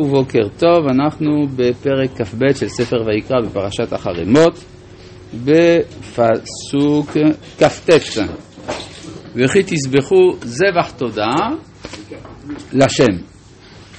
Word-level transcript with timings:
ובוקר 0.00 0.48
טוב, 0.58 0.86
אנחנו 0.90 1.46
בפרק 1.56 2.10
כ"ב 2.10 2.52
של 2.52 2.68
ספר 2.68 2.96
ויקרא 3.06 3.40
בפרשת 3.40 3.92
החרמות 3.92 4.64
בפסוק 5.44 7.10
כ"ט. 7.58 7.90
וכי 9.34 9.58
תזבחו 9.62 10.32
זבח 10.42 10.90
תודה 10.90 11.34
לשם. 12.72 13.22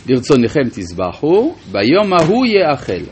ברצונכם 0.05 0.69
תזבחו 0.71 1.55
ביום 1.71 2.13
ההוא 2.13 2.45
יאכל. 2.45 3.11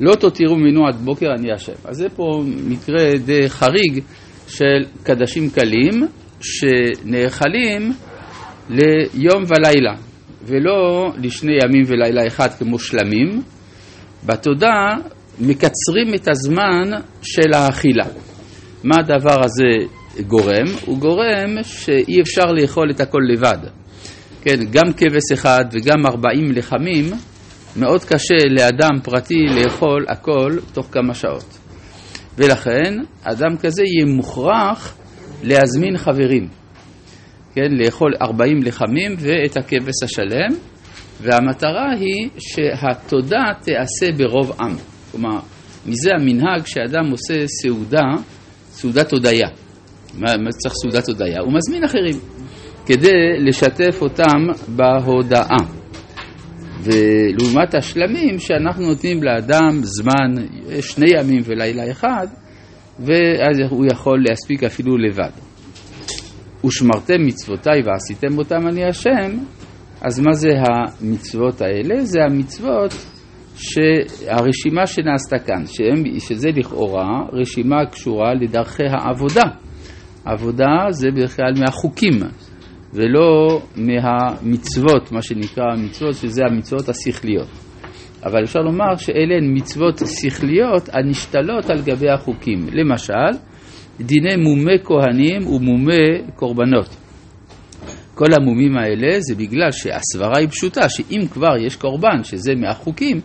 לא 0.00 0.14
תותירו 0.14 0.56
ממנו 0.56 0.86
עד 0.86 0.96
בוקר 0.96 1.26
אני 1.38 1.52
השם. 1.52 1.72
אז 1.84 1.96
זה 1.96 2.08
פה 2.08 2.42
מקרה 2.66 3.12
די 3.24 3.48
חריג 3.48 4.02
של 4.48 4.84
קדשים 5.02 5.50
קלים 5.50 6.06
שנאכלים 6.40 7.92
ליום 8.70 9.42
ולילה 9.48 9.94
ולא 10.46 11.10
לשני 11.22 11.52
ימים 11.64 11.84
ולילה 11.86 12.26
אחד 12.26 12.48
כמו 12.58 12.78
שלמים, 12.78 13.42
בתודה 14.26 14.90
מקצרים 15.40 16.14
את 16.14 16.28
הזמן 16.28 16.90
של 17.22 17.52
האכילה. 17.54 18.06
מה 18.84 18.94
הדבר 19.00 19.44
הזה 19.44 19.86
גורם? 20.26 20.66
הוא 20.84 20.98
גורם 20.98 21.62
שאי 21.62 22.20
אפשר 22.20 22.52
לאכול 22.52 22.90
את 22.90 23.00
הכל 23.00 23.20
לבד. 23.32 23.58
כן, 24.42 24.56
גם 24.70 24.92
כבש 24.92 25.32
אחד 25.32 25.64
וגם 25.72 26.06
ארבעים 26.06 26.52
לחמים, 26.52 27.04
מאוד 27.76 28.04
קשה 28.04 28.34
לאדם 28.50 29.00
פרטי 29.02 29.46
לאכול 29.56 30.04
הכל 30.08 30.50
תוך 30.72 30.86
כמה 30.92 31.14
שעות. 31.14 31.58
ולכן, 32.38 32.94
אדם 33.22 33.56
כזה 33.56 33.82
יהיה 33.82 34.14
מוכרח 34.16 34.96
להזמין 35.42 35.98
חברים. 35.98 36.48
כן, 37.54 37.68
לאכול 37.70 38.12
40 38.22 38.62
לחמים 38.62 39.14
ואת 39.18 39.56
הכבש 39.56 40.02
השלם, 40.04 40.50
והמטרה 41.20 41.90
היא 42.00 42.28
שהתודה 42.38 43.42
תיעשה 43.62 44.06
ברוב 44.16 44.52
עם. 44.60 44.76
כלומר, 45.10 45.38
מזה 45.86 46.10
המנהג 46.14 46.66
שאדם 46.66 47.10
עושה 47.10 47.46
סעודה, 47.46 48.06
סעודת 48.70 49.12
הודיה. 49.12 49.48
מה, 50.14 50.36
מה 50.36 50.50
צריך 50.50 50.74
סעודת 50.82 51.08
הודיה? 51.08 51.40
הוא 51.40 51.52
מזמין 51.52 51.84
אחרים 51.84 52.14
כדי 52.86 53.38
לשתף 53.38 54.02
אותם 54.02 54.46
בהודאה. 54.68 55.56
ולעומת 56.80 57.74
השלמים 57.74 58.38
שאנחנו 58.38 58.86
נותנים 58.86 59.22
לאדם 59.22 59.80
זמן 59.82 60.44
שני 60.80 61.10
ימים 61.18 61.40
ולילה 61.44 61.90
אחד, 61.90 62.26
ואז 62.98 63.60
הוא 63.70 63.86
יכול 63.92 64.24
להספיק 64.28 64.64
אפילו 64.64 64.96
לבד. 64.98 65.43
ושמרתם 66.64 67.26
מצוותיי 67.26 67.82
ועשיתם 67.84 68.38
אותם 68.38 68.68
אני 68.68 68.84
השם, 68.84 69.38
אז 70.00 70.20
מה 70.20 70.32
זה 70.32 70.48
המצוות 70.58 71.60
האלה? 71.60 72.04
זה 72.04 72.18
המצוות 72.24 72.92
שהרשימה 73.56 74.86
שנעשתה 74.86 75.38
כאן, 75.38 75.66
שהם, 75.66 76.18
שזה 76.18 76.48
לכאורה 76.56 77.06
רשימה 77.32 77.86
קשורה 77.90 78.34
לדרכי 78.34 78.86
העבודה. 78.90 79.42
עבודה 80.24 80.86
זה 80.90 81.08
בדרך 81.16 81.36
כלל 81.36 81.52
מהחוקים 81.60 82.12
ולא 82.92 83.60
מהמצוות, 83.76 85.12
מה 85.12 85.22
שנקרא 85.22 85.64
המצוות, 85.72 86.14
שזה 86.14 86.42
המצוות 86.50 86.88
השכליות. 86.88 87.48
אבל 88.24 88.44
אפשר 88.44 88.60
לומר 88.60 88.96
שאלה 88.96 89.34
הן 89.34 89.56
מצוות 89.56 89.98
שכליות 90.06 90.88
הנשתלות 90.92 91.70
על 91.70 91.82
גבי 91.82 92.10
החוקים. 92.10 92.58
למשל, 92.72 93.38
דיני 94.00 94.36
מומי 94.36 94.78
כהנים 94.84 95.46
ומומי 95.46 96.32
קורבנות. 96.36 96.96
כל 98.14 98.32
המומים 98.32 98.76
האלה 98.76 99.20
זה 99.20 99.34
בגלל 99.34 99.72
שהסברה 99.72 100.38
היא 100.38 100.48
פשוטה, 100.48 100.88
שאם 100.88 101.20
כבר 101.32 101.56
יש 101.60 101.76
קורבן, 101.76 102.24
שזה 102.24 102.54
מהחוקים, 102.54 103.20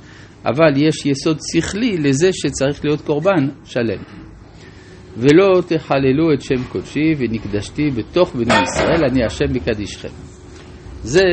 אבל 0.46 0.78
יש 0.78 1.06
יסוד 1.06 1.38
שכלי 1.54 1.98
לזה 1.98 2.30
שצריך 2.34 2.86
להיות 2.86 3.02
קורבן 3.02 3.48
שלם. 3.66 4.04
ולא 5.18 5.62
תחללו 5.68 6.34
את 6.34 6.42
שם 6.42 6.64
קודשי 6.72 7.14
ונקדשתי 7.18 7.90
בתוך 7.96 8.36
בני 8.36 8.54
ישראל, 8.64 9.04
אני 9.12 9.26
השם 9.26 9.54
מקדישכם. 9.54 10.10
זה 11.04 11.24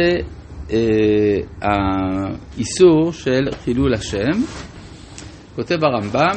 אה, 0.70 1.38
האיסור 1.62 3.12
של 3.12 3.48
חילול 3.64 3.94
השם. 3.94 4.42
כותב 5.56 5.84
הרמב"ם, 5.84 6.36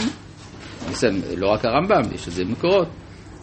לא 1.38 1.48
רק 1.48 1.66
הרמב"ם, 1.66 2.14
יש 2.16 2.28
את 2.28 2.34
זה 2.34 2.44
במקורות, 2.46 2.88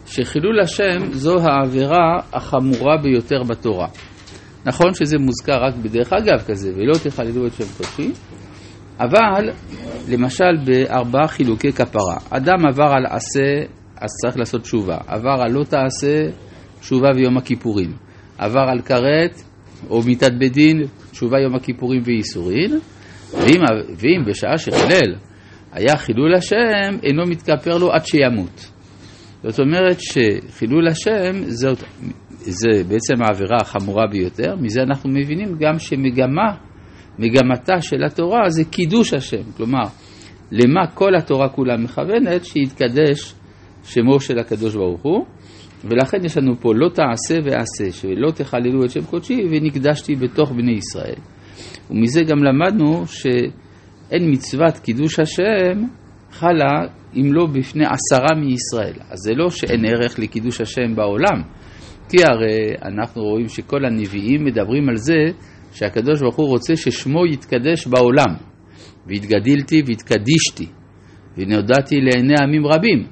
שחילול 0.05 0.59
השם 0.59 1.11
זו 1.11 1.39
העבירה 1.39 2.19
החמורה 2.33 2.97
ביותר 3.03 3.43
בתורה. 3.43 3.87
נכון 4.65 4.93
שזה 4.93 5.17
מוזכר 5.17 5.63
רק 5.63 5.75
בדרך 5.75 6.13
אגב 6.13 6.41
כזה, 6.47 6.71
ולא 6.75 6.93
תחללו 7.03 7.47
את 7.47 7.53
שם 7.53 7.63
קודשי, 7.77 8.11
אבל 8.99 9.49
למשל 10.09 10.57
בארבעה 10.65 11.27
חילוקי 11.27 11.71
כפרה, 11.71 12.17
אדם 12.29 12.65
עבר 12.69 12.91
על 12.93 13.05
עשה, 13.05 13.65
אז 13.95 14.09
צריך 14.21 14.37
לעשות 14.37 14.61
תשובה, 14.61 14.97
עבר 15.07 15.41
על 15.41 15.51
לא 15.51 15.63
תעשה, 15.63 16.23
תשובה 16.79 17.07
ויום 17.15 17.37
הכיפורים, 17.37 17.91
עבר 18.37 18.65
על 18.71 18.81
כרת 18.81 19.41
או 19.89 20.01
מיתת 20.01 20.31
בית 20.39 20.53
דין, 20.53 20.83
תשובה 21.11 21.39
יום 21.39 21.55
הכיפורים 21.55 22.01
וייסורין, 22.05 22.79
ואם, 23.33 23.61
ואם 23.97 24.25
בשעה 24.27 24.57
שחילל 24.57 25.15
היה 25.71 25.97
חילול 25.97 26.35
השם, 26.35 26.99
אינו 27.03 27.23
מתכפר 27.29 27.77
לו 27.77 27.91
עד 27.91 28.05
שימות. 28.05 28.71
זאת 29.43 29.59
אומרת 29.59 29.97
שחילול 29.99 30.87
השם 30.87 31.43
זאת, 31.43 31.83
זה 32.39 32.83
בעצם 32.89 33.23
העבירה 33.23 33.57
החמורה 33.61 34.07
ביותר, 34.11 34.55
מזה 34.55 34.81
אנחנו 34.81 35.09
מבינים 35.09 35.57
גם 35.59 35.79
שמגמה, 35.79 36.55
מגמתה 37.19 37.81
של 37.81 38.03
התורה 38.03 38.49
זה 38.49 38.63
קידוש 38.65 39.13
השם, 39.13 39.51
כלומר, 39.57 39.83
למה 40.51 40.87
כל 40.93 41.15
התורה 41.15 41.49
כולה 41.49 41.77
מכוונת? 41.77 42.45
שיתקדש 42.45 43.33
שמו 43.83 44.19
של 44.19 44.39
הקדוש 44.39 44.75
ברוך 44.75 45.01
הוא, 45.01 45.25
ולכן 45.83 46.25
יש 46.25 46.37
לנו 46.37 46.55
פה 46.59 46.69
לא 46.75 46.89
תעשה 46.89 47.35
ועשה, 47.45 47.91
שלא 47.91 48.31
תחללו 48.31 48.85
את 48.85 48.89
שם 48.91 49.03
קודשי 49.03 49.41
ונקדשתי 49.51 50.15
בתוך 50.15 50.51
בני 50.51 50.71
ישראל. 50.71 51.19
ומזה 51.91 52.21
גם 52.23 52.43
למדנו 52.43 53.07
ש... 53.07 53.25
אין 54.11 54.31
מצוות 54.31 54.77
קידוש 54.77 55.19
השם 55.19 55.83
חלה 56.31 56.87
אם 57.15 57.33
לא 57.33 57.45
בפני 57.45 57.85
עשרה 57.85 58.39
מישראל. 58.39 58.99
אז 59.09 59.17
זה 59.19 59.33
לא 59.33 59.49
שאין 59.49 59.85
ערך 59.85 60.19
לקידוש 60.19 60.61
השם 60.61 60.95
בעולם, 60.95 61.41
כי 62.09 62.17
הרי 62.23 62.75
אנחנו 62.85 63.21
רואים 63.21 63.47
שכל 63.47 63.85
הנביאים 63.85 64.45
מדברים 64.45 64.89
על 64.89 64.95
זה 64.95 65.25
שהקדוש 65.73 66.21
ברוך 66.21 66.35
הוא 66.35 66.47
רוצה 66.47 66.75
ששמו 66.75 67.25
יתקדש 67.25 67.87
בעולם. 67.87 68.35
והתגדילתי 69.07 69.81
והתקדישתי, 69.85 70.67
ונודעתי 71.37 71.95
לעיני 71.95 72.33
עמים 72.43 72.67
רבים. 72.67 73.07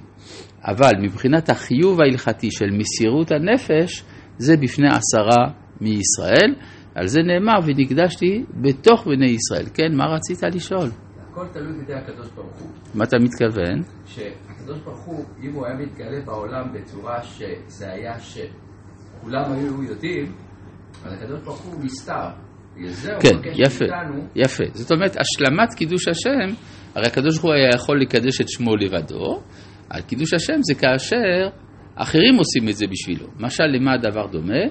אבל 0.67 0.91
מבחינת 1.01 1.49
החיוב 1.49 2.01
ההלכתי 2.01 2.51
של 2.51 2.65
מסירות 2.71 3.31
הנפש, 3.31 4.03
זה 4.37 4.57
בפני 4.57 4.87
עשרה 4.87 5.45
מישראל. 5.81 6.55
על 6.95 7.07
זה 7.07 7.19
נאמר, 7.21 7.59
ונקדשתי 7.65 8.43
בתוך 8.61 9.07
בני 9.07 9.25
ישראל. 9.25 9.65
כן, 9.73 9.97
מה 9.97 10.05
רצית 10.05 10.43
לשאול? 10.43 10.89
הכל 11.31 11.47
תלוי 11.53 11.79
בידי 11.79 11.93
הקדוש 11.93 12.29
ברוך 12.35 12.59
הוא. 12.59 12.69
מה 12.95 13.03
אתה 13.03 13.17
מתכוון? 13.19 13.81
שהקדוש 14.05 14.79
ברוך 14.79 15.03
הוא, 15.05 15.25
אם 15.43 15.53
הוא 15.53 15.65
היה 15.65 15.75
מתגלה 15.75 16.25
בעולם 16.25 16.73
בצורה 16.73 17.23
שזה 17.23 17.91
היה 17.91 18.19
שכולם 18.19 19.51
היו 19.51 19.83
יודעים, 19.83 20.35
אז 21.05 21.13
הקדוש 21.13 21.41
ברוך 21.41 21.61
הוא 21.61 21.83
נסתר. 21.83 22.29
כן, 23.21 23.37
יפה, 23.53 23.85
יפה. 24.35 24.63
זאת 24.73 24.91
אומרת, 24.91 25.11
השלמת 25.17 25.73
קידוש 25.73 26.07
השם, 26.07 26.55
הרי 26.95 27.07
הקדוש 27.07 27.33
ברוך 27.33 27.45
הוא 27.45 27.53
היה 27.53 27.69
יכול 27.75 28.01
לקדש 28.01 28.41
את 28.41 28.49
שמו 28.49 28.75
לבדו, 28.75 29.41
על 29.89 30.01
קידוש 30.01 30.33
השם 30.33 30.59
זה 30.61 30.75
כאשר 30.81 31.49
אחרים 31.95 32.35
עושים 32.37 32.69
את 32.69 32.75
זה 32.75 32.85
בשבילו. 32.91 33.27
משל 33.39 33.63
למה 33.63 33.93
הדבר 33.93 34.27
דומה? 34.27 34.63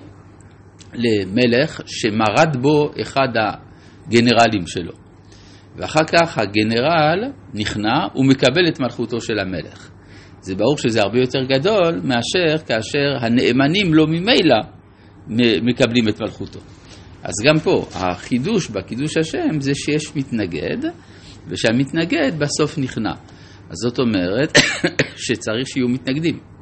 למלך 0.95 1.81
שמרד 1.87 2.57
בו 2.61 2.91
אחד 3.03 3.29
הגנרלים 3.37 4.67
שלו. 4.67 4.93
ואחר 5.77 6.05
כך 6.13 6.39
הגנרל 6.39 7.33
נכנע 7.55 8.07
ומקבל 8.17 8.69
את 8.69 8.81
מלכותו 8.81 9.21
של 9.21 9.39
המלך. 9.39 9.91
זה 10.41 10.55
ברור 10.55 10.79
שזה 10.79 11.03
הרבה 11.03 11.19
יותר 11.19 11.45
גדול 11.49 12.01
מאשר 12.05 12.65
כאשר 12.67 13.17
הנאמנים 13.21 13.95
לא 13.95 14.07
ממילא 14.07 14.57
מקבלים 15.63 16.09
את 16.09 16.21
מלכותו. 16.21 16.61
אז 17.23 17.33
גם 17.45 17.59
פה, 17.59 17.87
החידוש 17.95 18.69
בקידוש 18.69 19.17
השם 19.17 19.61
זה 19.61 19.75
שיש 19.75 20.17
מתנגד, 20.17 20.79
ושהמתנגד 21.49 22.33
בסוף 22.39 22.79
נכנע. 22.79 23.13
אז 23.71 23.77
זאת 23.77 23.99
אומרת 23.99 24.59
שצריך 25.25 25.69
שיהיו 25.69 25.89
מתנגדים. 25.89 26.54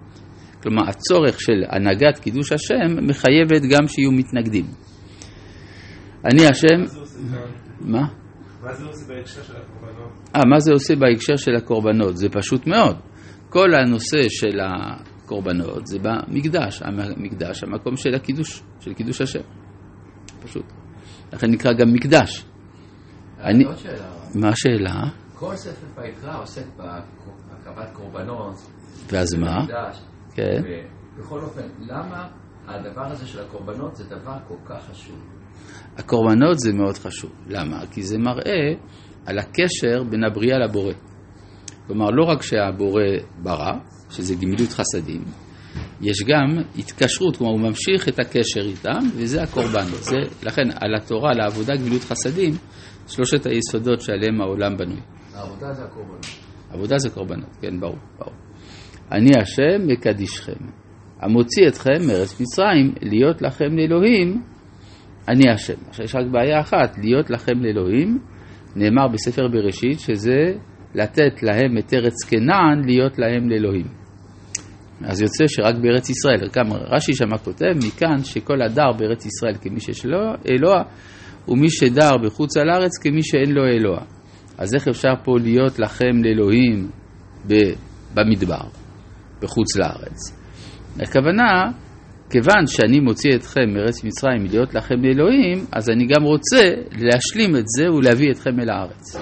כלומר, 0.62 0.82
הצורך 0.88 1.40
של 1.40 1.64
הנהגת 1.68 2.18
קידוש 2.18 2.52
השם 2.52 3.06
מחייבת 3.08 3.62
גם 3.70 3.88
שיהיו 3.88 4.12
מתנגדים. 4.12 4.64
אני 6.24 6.46
השם... 6.46 6.96
מה? 7.80 8.00
מה 8.62 8.72
זה 8.74 8.84
עושה 8.84 9.04
בהקשר 9.08 9.42
של 9.42 9.54
הקורבנות? 9.56 10.12
אה, 10.36 10.40
מה 10.50 10.60
זה 10.60 10.72
עושה 10.72 10.96
בהקשר 10.96 11.36
של 11.36 11.56
הקורבנות? 11.56 12.16
זה 12.16 12.28
פשוט 12.28 12.66
מאוד. 12.66 12.96
כל 13.48 13.74
הנושא 13.74 14.22
של 14.28 14.58
הקורבנות 14.60 15.86
זה 15.86 15.98
במקדש, 15.98 16.82
המקדש, 16.82 17.62
המקום 17.64 17.96
של 17.96 18.14
הקידוש, 18.14 18.62
של 18.80 18.94
קידוש 18.94 19.20
השם. 19.20 19.40
פשוט. 20.42 20.64
לכן 21.32 21.50
נקרא 21.50 21.72
גם 21.72 21.92
מקדש. 21.92 22.44
אני- 23.40 23.64
עוד 23.64 23.76
שאלה. 23.76 24.06
מה 24.34 24.48
השאלה? 24.48 24.94
כל 25.34 25.56
ספר 25.56 25.86
ויקרא 25.96 26.40
עוסק 26.40 26.64
בהקרבת 26.76 27.90
קורבנות. 27.92 28.54
ואז 29.12 29.34
מה? 29.34 29.60
במקדש. 29.60 29.98
כן. 30.34 30.62
ובכל 31.16 31.40
אופן, 31.40 31.68
למה 31.78 32.28
הדבר 32.66 33.06
הזה 33.06 33.26
של 33.26 33.40
הקורבנות 33.40 33.96
זה 33.96 34.04
דבר 34.04 34.36
כל 34.48 34.54
כך 34.64 34.90
חשוב? 34.90 35.16
הקורבנות 35.98 36.58
זה 36.58 36.72
מאוד 36.72 36.98
חשוב. 36.98 37.30
למה? 37.48 37.86
כי 37.90 38.02
זה 38.02 38.18
מראה 38.18 38.72
על 39.26 39.38
הקשר 39.38 40.02
בין 40.10 40.24
הבריאה 40.24 40.58
לבורא. 40.58 40.92
כלומר, 41.86 42.10
לא 42.10 42.24
רק 42.24 42.42
שהבורא 42.42 43.02
ברא, 43.42 43.72
שזה 44.10 44.34
גמילות 44.34 44.68
חסדים, 44.68 45.24
יש 46.00 46.22
גם 46.22 46.62
התקשרות, 46.78 47.36
כלומר 47.36 47.52
הוא 47.52 47.60
ממשיך 47.60 48.08
את 48.08 48.18
הקשר 48.18 48.60
איתם, 48.60 48.98
וזה 49.16 49.42
הקורבנות. 49.42 50.02
זה, 50.02 50.16
לכן 50.42 50.62
על 50.80 50.94
התורה, 50.94 51.32
לעבודה 51.32 51.76
גמילות 51.76 52.02
חסדים, 52.02 52.52
שלושת 53.08 53.46
היסודות 53.46 54.00
שעליהם 54.00 54.40
העולם 54.40 54.76
בנוי. 54.76 55.00
העבודה 55.34 55.72
זה 55.72 55.84
הקורבנות. 55.84 56.26
עבודה 56.70 56.98
זה 56.98 57.10
קורבנות, 57.10 57.56
כן, 57.60 57.80
ברור, 57.80 57.96
ברור. 58.18 58.34
אני 59.12 59.30
השם 59.42 59.86
מקדישכם, 59.86 60.66
המוציא 61.20 61.68
אתכם 61.68 62.06
מארץ 62.08 62.40
מצרים, 62.40 62.94
להיות 63.02 63.42
לכם 63.42 63.78
לאלוהים, 63.78 64.42
אני 65.28 65.50
השם. 65.54 65.74
עכשיו 65.88 66.04
יש 66.04 66.14
רק 66.14 66.26
בעיה 66.32 66.60
אחת, 66.60 66.98
להיות 66.98 67.30
לכם 67.30 67.62
לאלוהים, 67.62 68.18
נאמר 68.76 69.08
בספר 69.12 69.48
בראשית 69.48 70.00
שזה 70.00 70.52
לתת 70.94 71.42
להם 71.42 71.78
את 71.78 71.94
ארץ 71.94 72.24
כנען, 72.30 72.84
להיות 72.86 73.18
להם 73.18 73.50
לאלוהים. 73.50 73.86
אז 75.04 75.22
יוצא 75.22 75.44
שרק 75.46 75.74
בארץ 75.82 76.10
ישראל, 76.10 76.48
גם 76.56 76.72
רש"י 76.72 77.14
שמה 77.14 77.38
כותב 77.38 77.72
מכאן 77.86 78.18
שכל 78.24 78.62
הדר 78.62 78.92
בארץ 78.98 79.26
ישראל 79.26 79.54
כמי 79.60 79.80
שיש 79.80 80.06
לו 80.06 80.18
אלוה, 80.50 80.82
ומי 81.48 81.70
שדר 81.70 82.10
בחוץ 82.24 82.56
על 82.56 82.70
הארץ 82.70 82.98
כמי 82.98 83.22
שאין 83.22 83.52
לו 83.52 83.64
אלוה. 83.66 84.00
אז 84.58 84.74
איך 84.74 84.88
אפשר 84.88 85.14
פה 85.24 85.32
להיות 85.42 85.78
לכם 85.78 86.24
לאלוהים 86.24 86.90
במדבר, 88.14 88.81
בחוץ 89.42 89.76
לארץ? 89.76 90.38
הכוונה, 91.00 91.70
כיוון 92.30 92.66
שאני 92.66 93.00
מוציא 93.00 93.30
אתכם 93.36 93.74
מארץ 93.74 94.04
מצרים 94.04 94.44
להיות 94.50 94.74
לכם 94.74 94.94
לאלוהים, 94.94 95.66
אז 95.72 95.90
אני 95.90 96.06
גם 96.06 96.22
רוצה 96.22 96.64
להשלים 96.92 97.56
את 97.56 97.64
זה 97.66 97.92
ולהביא 97.92 98.30
אתכם 98.30 98.60
אל 98.60 98.70
הארץ. 98.70 99.16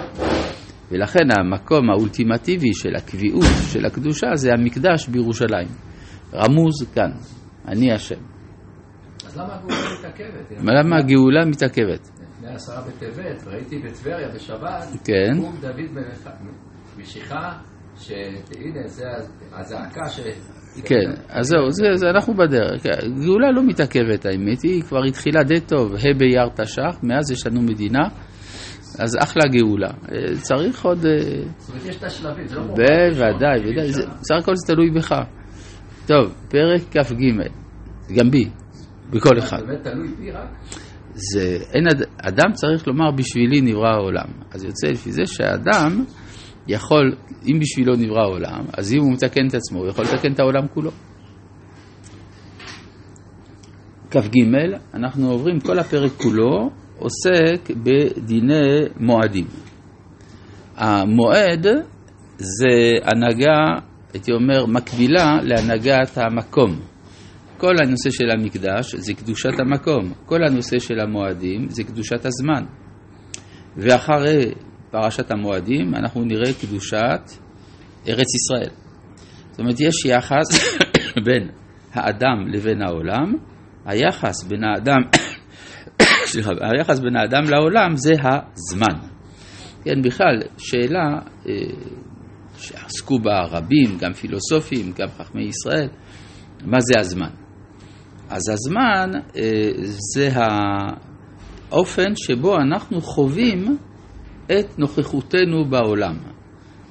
ולכן 0.90 1.24
המקום 1.38 1.90
האולטימטיבי 1.90 2.74
של 2.74 2.96
הקביעות, 2.96 3.44
של 3.72 3.86
הקדושה, 3.86 4.26
זה 4.34 4.52
המקדש 4.52 5.08
בירושלים. 5.08 5.68
רמוז 6.34 6.74
כאן, 6.94 7.10
אני 7.68 7.92
השם. 7.92 8.20
אז 9.26 9.38
למה 9.38 9.54
הגאולה 9.54 9.98
מתעכבת? 9.98 10.50
למה 10.78 10.96
הגאולה 10.98 11.44
מתעכבת? 11.44 12.10
לפני 12.40 12.54
עשרה 12.54 12.82
בטבת, 12.82 13.46
ראיתי 13.46 13.78
בטבריה 13.78 14.28
בשבת, 14.34 14.86
כן. 15.04 15.40
דוד 15.60 16.04
במשיכה, 16.96 17.58
שהנה, 18.00 18.86
זה 18.88 19.04
הזעקה 19.52 20.08
ש... 20.08 20.20
כן, 20.84 21.10
אז 21.28 21.46
זהו, 21.46 21.70
זה, 21.70 21.84
זה 21.94 22.10
אנחנו 22.10 22.34
בדרך. 22.34 22.82
כן, 22.82 22.90
גאולה 23.24 23.50
לא 23.52 23.62
מתעכבת 23.66 24.26
האמת, 24.26 24.62
היא 24.62 24.82
כבר 24.82 25.04
התחילה 25.08 25.42
די 25.42 25.60
טוב, 25.60 25.94
ה' 25.94 26.14
באייר 26.18 26.48
תש"ח, 26.54 26.98
מאז 27.02 27.30
יש 27.30 27.46
לנו 27.46 27.62
מדינה, 27.62 28.02
אז 28.98 29.16
אחלה 29.22 29.42
גאולה. 29.52 29.88
אה, 29.88 30.36
צריך 30.40 30.84
עוד... 30.84 31.06
אה, 31.06 31.12
זאת 31.58 31.70
אומרת, 31.70 31.84
יש 31.86 31.96
את 31.96 32.04
השלבים, 32.04 32.46
זה 32.46 32.56
לא 32.56 32.62
כמו... 32.62 32.74
בוודאי, 32.74 33.60
ודאי, 33.72 33.92
זה- 33.92 34.06
בסך 34.06 34.34
הכל 34.42 34.52
זה 34.56 34.74
תלוי 34.74 34.90
בך. 34.90 35.14
טוב, 36.06 36.34
פרק 36.50 36.80
כ"ג, 36.90 37.22
גם 38.18 38.30
בי, 38.30 38.48
בכל 39.10 39.38
אחד. 39.38 39.58
זה 39.60 39.66
באמת 39.66 39.82
תלוי 39.84 40.08
בי 40.18 40.30
רק? 40.30 40.48
זה, 41.14 41.56
אין, 41.74 41.84
אד- 41.88 42.06
אדם 42.22 42.52
צריך 42.52 42.86
לומר 42.88 43.10
בשבילי 43.10 43.60
נברא 43.60 43.88
העולם. 43.88 44.26
אז 44.52 44.64
יוצא 44.64 44.86
לפי 44.86 45.12
זה 45.12 45.22
שהאדם 45.26 46.04
יכול, 46.68 47.14
אם 47.46 47.58
בשבילו 47.60 47.96
נברא 47.96 48.20
העולם, 48.20 48.64
אז 48.78 48.92
אם 48.92 49.00
הוא 49.00 49.12
מתקן 49.12 49.46
את 49.48 49.54
עצמו, 49.54 49.78
הוא 49.78 49.88
יכול 49.88 50.04
לתקן 50.04 50.32
את 50.32 50.40
העולם 50.40 50.68
כולו. 50.68 50.90
כ"ג, 54.10 54.38
אנחנו 54.94 55.30
עוברים, 55.30 55.60
כל 55.60 55.78
הפרק 55.78 56.12
כולו 56.12 56.70
עוסק 56.98 57.70
בדיני 57.70 58.80
מועדים. 59.00 59.46
המועד 60.76 61.66
זה 62.36 62.92
הנהגה, 63.02 63.58
הייתי 64.12 64.32
אומר, 64.32 64.66
מקבילה 64.66 65.38
להנהגת 65.42 66.18
המקום. 66.18 66.80
כל 67.56 67.74
הנושא 67.84 68.10
של 68.10 68.30
המקדש 68.30 68.94
זה 68.94 69.14
קדושת 69.14 69.60
המקום, 69.60 70.12
כל 70.26 70.44
הנושא 70.48 70.78
של 70.78 71.00
המועדים 71.00 71.68
זה 71.68 71.84
קדושת 71.84 72.26
הזמן. 72.26 72.64
ואחרי 73.76 74.52
פרשת 74.90 75.30
המועדים 75.30 75.94
אנחנו 75.94 76.24
נראה 76.24 76.52
קדושת 76.60 77.20
ארץ 78.08 78.34
ישראל. 78.34 78.70
זאת 79.50 79.58
אומרת, 79.60 79.80
יש 79.80 80.04
יחס 80.04 80.76
בין 81.26 81.48
האדם 81.92 82.48
לבין 82.48 82.82
העולם, 82.82 83.34
היחס 83.84 84.44
בין 84.44 84.64
האדם, 84.64 85.00
סליחה, 86.30 86.50
היחס 86.60 86.98
בין 86.98 87.16
האדם 87.16 87.42
לעולם 87.50 87.96
זה 87.96 88.12
הזמן. 88.22 89.08
כן, 89.84 90.02
בכלל, 90.02 90.42
שאלה 90.58 91.18
אה, 91.48 91.52
שעסקו 92.58 93.18
בה 93.18 93.44
רבים, 93.50 93.98
גם 93.98 94.12
פילוסופים, 94.12 94.92
גם 94.98 95.08
חכמי 95.08 95.44
ישראל, 95.44 95.88
מה 96.64 96.80
זה 96.80 97.00
הזמן? 97.00 97.30
אז 98.28 98.48
הזמן 98.48 99.10
אה, 99.36 99.70
זה 100.14 100.28
האופן 100.34 102.16
שבו 102.16 102.56
אנחנו 102.56 103.00
חווים 103.00 103.78
את 104.52 104.78
נוכחותנו 104.78 105.64
בעולם, 105.64 106.16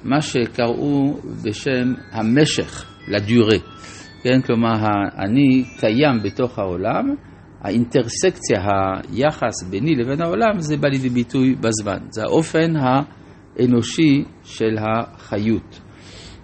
מה 0.04 0.20
שקראו 0.20 1.16
בשם 1.44 1.94
המשך, 2.12 2.84
לדיורה, 3.08 3.56
כן? 4.22 4.40
כלומר, 4.46 4.74
אני 5.18 5.64
קיים 5.78 6.22
בתוך 6.24 6.58
העולם, 6.58 7.14
האינטרסקציה, 7.60 8.60
היחס 9.12 9.62
ביני 9.70 9.94
לבין 9.94 10.22
העולם, 10.22 10.60
זה 10.60 10.76
בא 10.76 10.88
לידי 10.88 11.08
ביטוי 11.08 11.54
בזמן, 11.54 11.98
זה 12.10 12.22
האופן 12.22 12.72
האנושי 12.76 14.24
של 14.44 14.76
החיות. 14.78 15.80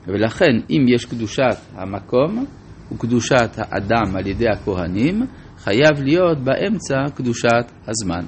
ולכן, 0.07 0.61
אם 0.71 0.85
יש 0.89 1.05
קדושת 1.05 1.57
המקום 1.75 2.45
וקדושת 2.93 3.51
האדם 3.57 4.17
על 4.17 4.27
ידי 4.27 4.49
הכהנים, 4.49 5.23
חייב 5.59 6.03
להיות 6.03 6.39
באמצע 6.39 6.97
קדושת 7.15 7.73
הזמן. 7.89 8.25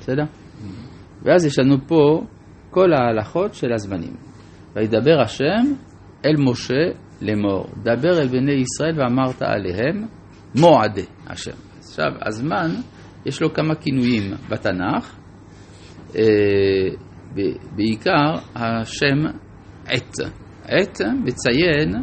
בסדר? 0.00 0.24
ואז 1.26 1.46
יש 1.46 1.58
לנו 1.58 1.76
פה 1.86 2.22
כל 2.70 2.92
ההלכות 2.92 3.54
של 3.54 3.72
הזמנים. 3.72 4.16
וידבר 4.76 5.20
השם 5.20 5.74
אל 6.24 6.34
משה 6.38 6.84
לאמור, 7.22 7.66
דבר 7.82 8.18
אל 8.20 8.28
בני 8.28 8.52
ישראל 8.52 9.00
ואמרת 9.00 9.42
עליהם 9.42 10.06
מועדי 10.54 11.04
השם. 11.26 11.56
עכשיו, 11.78 12.12
הזמן, 12.26 12.70
יש 13.26 13.42
לו 13.42 13.54
כמה 13.54 13.74
כינויים 13.74 14.32
בתנ"ך, 14.50 15.16
אה, 16.16 16.22
בעיקר 17.76 18.34
השם 18.54 19.26
עת. 19.86 20.14
עת 20.64 21.00
מציין 21.24 21.94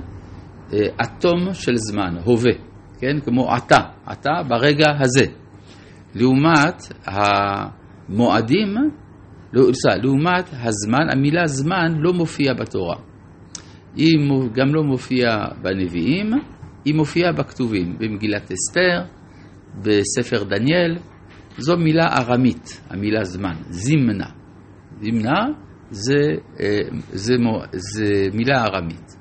אה, 0.73 0.79
אטום 1.03 1.53
של 1.53 1.75
זמן, 1.75 2.15
הווה, 2.23 2.53
כן? 2.99 3.19
כמו 3.25 3.51
עתה, 3.53 3.79
עתה 4.05 4.31
ברגע 4.47 4.85
הזה. 4.99 5.25
לעומת 6.15 6.81
המועדים, 7.05 8.75
לעומת 9.53 10.45
הזמן, 10.51 11.09
המילה 11.11 11.47
זמן 11.47 11.93
לא 11.99 12.13
מופיעה 12.13 12.53
בתורה. 12.53 12.95
היא 13.95 14.17
גם 14.53 14.73
לא 14.75 14.83
מופיעה 14.83 15.47
בנביאים, 15.61 16.31
היא 16.85 16.95
מופיעה 16.95 17.31
בכתובים, 17.31 17.95
במגילת 17.99 18.51
אסתר, 18.51 19.01
בספר 19.83 20.43
דניאל. 20.43 20.97
זו 21.57 21.77
מילה 21.77 22.07
ארמית, 22.17 22.81
המילה 22.89 23.23
זמן, 23.23 23.53
זימנה. 23.69 24.25
זימנה 25.01 25.45
זה, 25.91 26.21
אה, 26.59 26.79
זה, 27.11 27.37
מו- 27.37 27.61
זה 27.71 28.05
מילה 28.33 28.63
ארמית, 28.65 29.15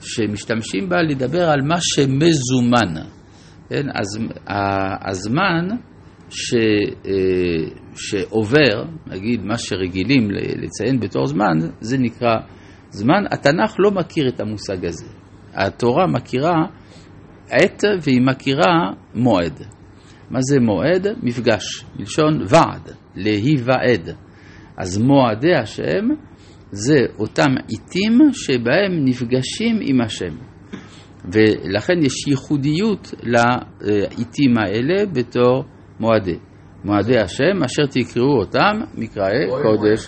שמשתמשים 0.00 0.88
בה 0.88 1.02
לדבר 1.02 1.48
על 1.50 1.60
מה 1.62 1.76
שמזומן. 1.80 2.94
כן? 3.68 3.86
אז 3.94 4.18
ה- 4.46 5.10
הזמן 5.10 5.68
ש, 6.30 6.54
אה, 7.06 7.12
שעובר, 7.94 8.84
נגיד 9.06 9.44
מה 9.44 9.58
שרגילים 9.58 10.30
לציין 10.30 11.00
בתור 11.00 11.26
זמן, 11.26 11.58
זה 11.80 11.98
נקרא 11.98 12.36
זמן. 12.90 13.24
התנ"ך 13.30 13.74
לא 13.78 13.90
מכיר 13.90 14.28
את 14.28 14.40
המושג 14.40 14.84
הזה. 14.84 15.06
התורה 15.54 16.06
מכירה 16.06 16.66
עת 17.50 17.84
והיא 18.02 18.20
מכירה 18.22 18.92
מועד. 19.14 19.62
מה 20.30 20.38
זה 20.40 20.60
מועד? 20.60 21.06
מפגש, 21.22 21.84
מלשון 21.98 22.42
ועד, 22.48 22.90
להיוועד. 23.14 24.10
אז 24.76 24.98
מועדי 24.98 25.54
השם 25.54 26.08
זה 26.70 26.98
אותם 27.18 27.50
עיתים 27.68 28.18
שבהם 28.32 29.04
נפגשים 29.04 29.78
עם 29.80 30.00
השם. 30.00 30.36
ולכן 31.32 31.98
יש 32.02 32.26
ייחודיות 32.26 33.14
לעיתים 33.22 34.58
האלה 34.58 35.06
בתור 35.12 35.64
מועדי. 36.00 36.38
מועדי 36.84 37.18
השם, 37.18 37.62
אשר 37.64 37.86
תקראו 37.90 38.38
אותם 38.38 38.80
מקראי 38.94 39.46
קודש 39.62 40.06